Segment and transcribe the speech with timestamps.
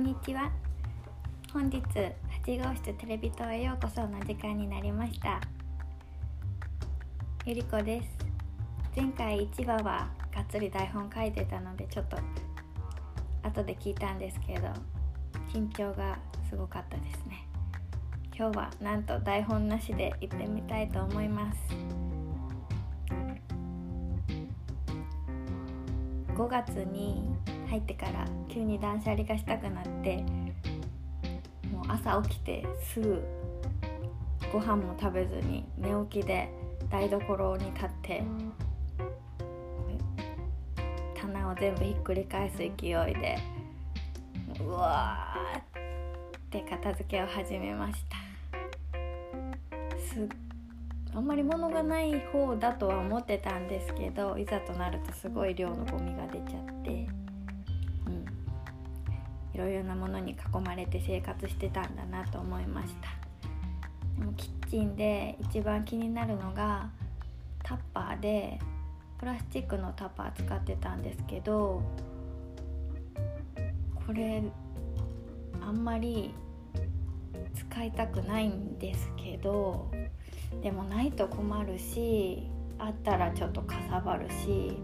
[0.00, 0.50] んにちは。
[1.52, 1.76] 本日
[2.46, 5.38] 8号室テレビ塔へようこその時間になりました。
[7.44, 8.08] ゆりこです。
[8.96, 12.16] 前回1話はがっつり台本書いてたのでちょっと
[13.42, 14.68] 後で聞いたんですけど
[15.52, 17.46] 緊張がすごかったですね。
[18.34, 21.58] 今日はなんと台本なしで行ってみたいと思います。
[26.34, 27.36] 5月に
[27.70, 30.16] 入ってから急に断捨離がしたくなって
[31.72, 33.22] もう朝起きてすぐ
[34.52, 36.52] ご飯も食べずに寝起きで
[36.90, 38.24] 台所に立って
[41.14, 43.38] 棚を全部ひっくり返す勢いで
[44.58, 45.62] うわーっ
[46.50, 48.16] て片付けを始めました。
[50.12, 50.28] す
[51.14, 57.29] あんまり物がない方だとは思ってたんですけどいざとなるとすごい量のゴミが出ちゃって。
[59.54, 63.08] いろいろなものに囲まれて生活してたんだなと思いました。
[64.18, 66.90] でもキッチンで一番気になるのが
[67.62, 68.58] タッパーで
[69.18, 71.82] プラスチックのタッパー使ってたんですけど
[74.06, 74.42] これ
[75.60, 76.34] あんまり
[77.54, 79.90] 使いたくないんですけど
[80.62, 84.76] でもないと困るしあったらちょっとかさばるし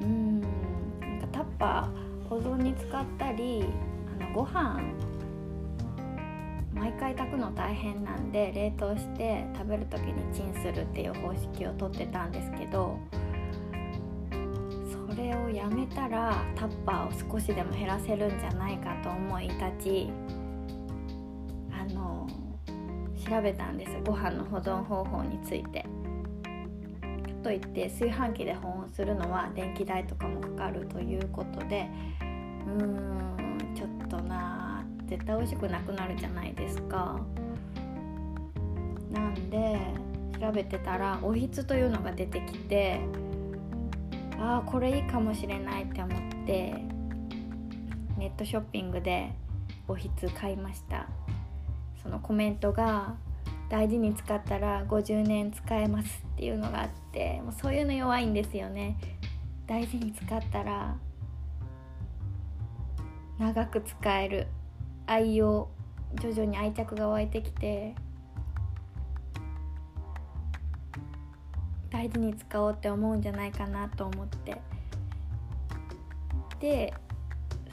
[0.00, 0.46] うんな
[1.16, 3.64] んかタッパー保存に使ったり
[4.20, 4.80] あのご飯
[6.72, 12.98] 毎回炊くの大変なんで冷凍して食べる時にチンするっていう方式をとってたんですけど
[15.08, 20.10] それをやめたらタッパーを少しでも減らせるんじゃないかと思い立ち
[21.72, 22.28] あの
[23.28, 26.03] 調べたんですご飯の保存方法について。
[27.44, 31.88] といって炊飯器で保温するのは電気代とかもかかるということで
[32.66, 37.20] うーんちょっとな絶対美味しくなくなるじゃないですか。
[39.12, 39.78] なんで
[40.40, 43.00] 調べてたらおひつというのが出てきて
[44.38, 46.74] ああこれいいかもしれないって思って
[48.18, 49.30] ネットショッピングで
[49.86, 51.08] おひつ買いました
[52.02, 53.14] そのコメントが
[53.68, 58.96] 大事に使ったら50年使えますっていうのがあってもうそういうの弱いんですよね。
[59.66, 60.96] 大事に使ったら
[63.38, 64.46] 長く使える。
[65.06, 65.68] 愛用
[66.14, 67.94] 徐々に愛着が湧いてきて
[71.90, 74.60] 大事に使おうって思うんじゃないかなと思って。
[76.60, 76.94] で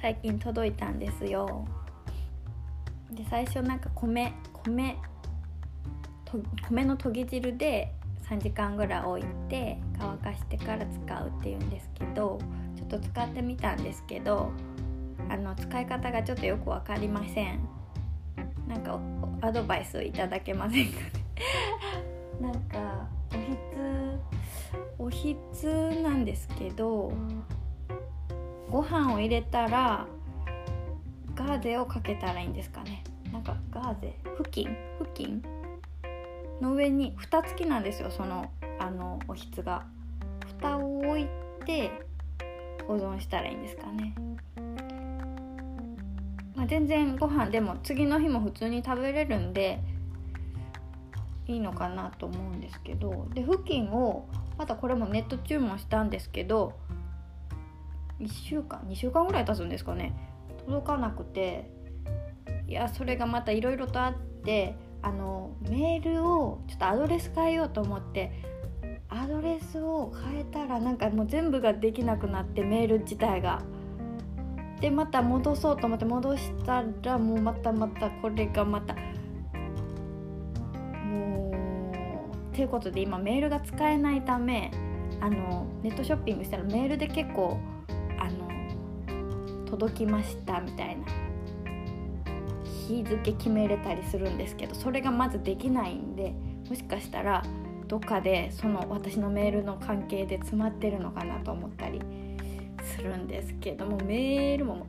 [0.00, 1.64] 最近届いたんですよ。
[3.12, 4.32] で最初なんか米
[4.64, 4.96] 米
[6.68, 7.92] 米の研ぎ汁で
[8.28, 12.38] 3時間ぐらい置いて乾かしてから使うっていうんですけど
[12.76, 14.50] ちょっと使ってみたんですけど
[15.28, 17.60] あの使い方がちょっとよく分かりません。
[18.66, 18.98] なんか
[19.42, 21.12] アドバイスいただけませんかね？
[22.40, 24.20] なんかおひつ
[24.98, 27.12] おひつなんですけど
[28.70, 30.06] ご飯を入れたら
[31.34, 33.02] ガーゼをかけたらいいんですかね？
[33.32, 34.14] なんかガーゼ？
[34.36, 35.42] 布巾布巾
[36.60, 39.86] の上に蓋付きなんですよそのあのおひつが。
[40.58, 41.28] 蓋を置い
[41.64, 41.90] て
[42.86, 44.14] 保存したらいいんですかね、
[46.54, 49.80] まあ、全然ご飯でも次の日も普通に食べれるんで
[51.48, 53.26] いいのかなと思うんですけど。
[53.34, 56.74] で布巾をまたこれもネット注文したんですけど
[58.20, 60.12] 1週間2週間ぐらい経つんですかね。
[60.66, 61.70] 届かなくて
[62.68, 64.14] いやそれがまたいろいろとあっ
[64.44, 68.32] てあのメールをちょっとアドレス変えようと思って
[69.08, 73.62] アドレスを変えたらなんかもう全部ができなくなってメール自体が。
[74.82, 78.96] でまた戻そうと思って戻したらもうまたまたこれがまた
[81.06, 81.52] も
[82.50, 84.72] うということで今メールが使えないため
[85.20, 87.60] あのネットショッピングしたらメールで結構
[88.18, 91.06] あの届きましたみたいな
[92.88, 96.34] 日付決めれたりするんですけどそれがまずできないんで
[96.68, 97.42] もしかしたら
[97.88, 102.00] どっかでその私のメールの関係で詰まってるのかなと思ったり
[102.82, 104.86] するんですけどもメールも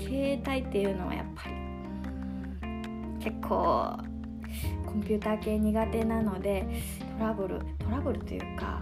[0.00, 1.54] 携帯っていうのはやっぱり
[3.22, 3.98] 結構
[4.86, 6.66] コンピューター系苦手なので
[7.18, 8.80] トラブルトラブルというか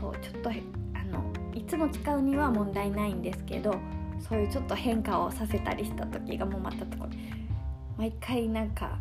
[0.00, 3.74] そうちょっとあのいつも使うには問題ないんですけど
[4.20, 7.06] そういうちょっと変化をさせたりした時がもうまたとこ
[7.96, 8.98] 毎回なんか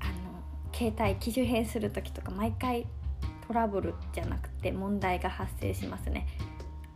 [0.00, 0.12] あの
[0.72, 2.86] 携帯機種変する時とか毎回
[3.46, 6.26] トラブルじゃなくて問題が発生しますね。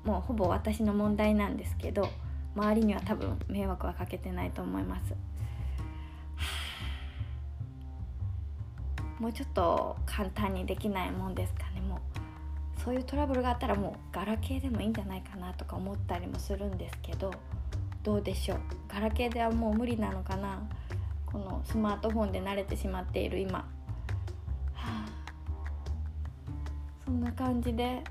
[0.04, 2.08] もうほぼ私の問題なんですけど
[2.54, 5.14] 周りには多分迷惑はかけてないと思います。
[9.18, 12.25] もうちょっと簡単にできないもんですかねもう。
[12.86, 17.32] そういうトラブルがあったらもうガラケーでもいいんじゃないかなとか思ったりもするんですけど
[18.04, 18.58] どうでしょう？
[18.86, 20.62] ガラケーではもう無理なのかな？
[21.26, 23.66] このスマートフォンで慣れてしまっている今、は
[24.76, 25.08] あ、
[27.04, 28.04] そんな感じで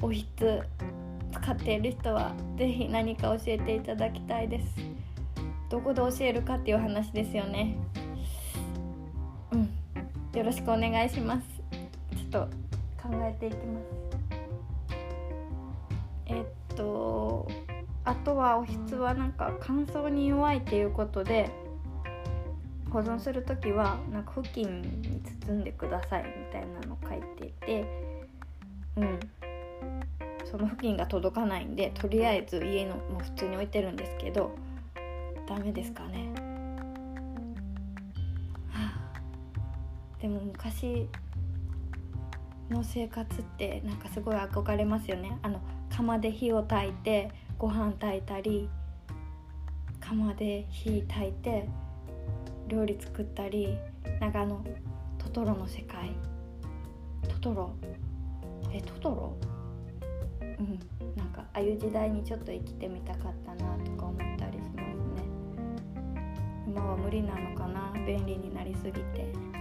[0.00, 0.62] おひつ
[1.32, 4.76] 使っている人は是非何か教えていただきたいです。
[5.68, 7.76] どこで教えるかっていう話ですよね。
[9.50, 9.68] うん。
[10.38, 11.42] よろしくお願いします。
[12.16, 12.61] ちょっと
[13.22, 13.84] えていきます。
[16.26, 16.44] えっ
[16.76, 17.48] と
[18.04, 21.50] あとはおひつはなんか乾燥に弱いっていうことで
[22.90, 27.86] 保存する時はなんか布巾に包んでくださいみたいなの書いていて
[28.96, 29.20] うん。
[30.52, 34.50] その布巾が届かないんでとりあえず家のもう普通に置いてるんですけど
[35.48, 36.30] ダメですかね、
[38.68, 41.08] はあ、でも昔
[42.70, 45.38] の生活ってなんかすごい憧れますよね。
[45.42, 45.60] あの
[45.90, 48.68] 釜で火を焚いてご飯炊いたり
[50.00, 51.68] 釜で火炊いて
[52.68, 53.76] 料理作ったり
[54.20, 54.64] なんかあの
[55.18, 56.10] トトロの世界。
[57.28, 57.74] トトロ？
[58.72, 59.36] えトトロ？
[60.40, 60.78] うん。
[61.16, 65.24] なんかああいう時代にちょっと生きてみたかったなとか思ったりしますね。
[66.66, 67.92] 今は無理なのかな？
[68.06, 69.51] 便利になりすぎて。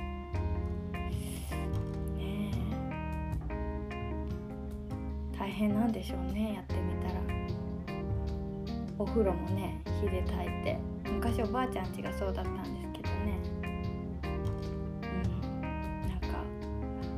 [5.42, 7.20] 大変なんでしょうねやってみたら。
[9.00, 10.78] お風呂もね火で炊いて。
[11.12, 13.40] 昔おばあちゃん家がそうだったんですけどね。
[14.24, 15.62] うん。
[16.10, 16.28] なんか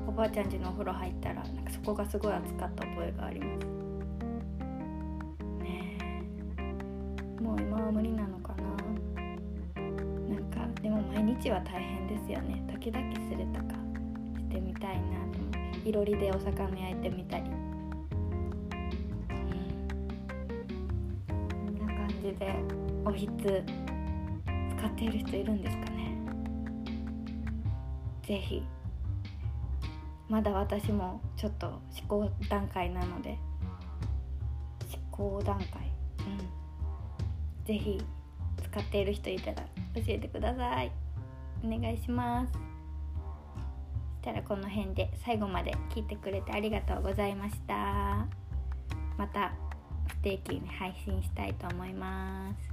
[0.08, 3.66] おばあちゃん家のお風呂入ったらなんかそこがすごい暑かった覚えがあります。
[5.62, 7.42] ねえ。
[7.44, 8.64] もう今は無理なのかな。
[10.34, 12.66] なんかでも毎日は大変ですよね。
[12.72, 13.74] 時々するとか。
[14.40, 15.02] してみたいな。
[15.34, 15.52] と思
[15.84, 17.63] いろりでお魚焼いてみたり。
[22.24, 22.56] じで
[23.06, 23.64] おひつ
[24.78, 26.18] 使っている人いるんですかね
[28.26, 28.64] 是非
[30.30, 33.38] まだ私もちょっと試行段階なので
[34.90, 38.02] 試行段階うん是非
[38.64, 39.56] 使っている人いたら
[39.96, 40.92] 教えてください
[41.64, 48.26] お願いしますそしたらこの辺で最後まで聞いてくれてありがとうございました
[49.18, 49.52] また
[50.24, 52.73] 定期に配信したいと思います。